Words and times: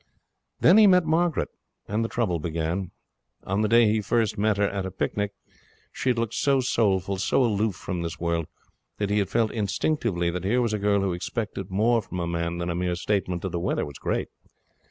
Then 0.61 0.79
he 0.79 0.87
met 0.87 1.05
Margaret, 1.05 1.49
and 1.87 2.03
the 2.03 2.09
trouble 2.09 2.39
began. 2.39 2.89
On 3.43 3.61
the 3.61 3.67
day 3.67 3.85
he 3.85 4.01
first 4.01 4.35
met 4.35 4.57
her, 4.57 4.67
at 4.67 4.83
a 4.83 4.89
picnic, 4.89 5.33
she 5.91 6.09
had 6.09 6.17
looked 6.17 6.33
so 6.33 6.59
soulful, 6.59 7.17
so 7.17 7.43
aloof 7.45 7.75
from 7.75 8.01
this 8.01 8.19
world, 8.19 8.47
that 8.97 9.11
he 9.11 9.19
had 9.19 9.29
felt 9.29 9.51
instinctively 9.51 10.31
that 10.31 10.43
here 10.43 10.59
was 10.59 10.73
a 10.73 10.79
girl 10.79 11.01
who 11.01 11.13
expected 11.13 11.69
more 11.69 12.01
from 12.01 12.19
a 12.19 12.25
man 12.25 12.57
than 12.57 12.71
a 12.71 12.75
mere 12.75 12.95
statement 12.95 13.43
that 13.43 13.49
the 13.49 13.59
weather 13.59 13.85
was 13.85 13.99
great. 13.99 14.29